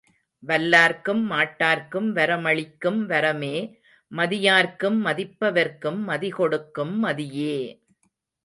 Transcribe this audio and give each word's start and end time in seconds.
வல்லார்க்கும் 0.43 1.21
மாட்டார்க்கும் 1.23 2.07
வரமளிக்கும் 2.15 3.05
வரமே 3.05 3.53
மதியார்க்கும் 4.11 4.99
மதிப்பவர்க்கும் 5.05 6.01
மதிகொடுக்கும் 6.09 6.95
மதியே! 7.03 7.57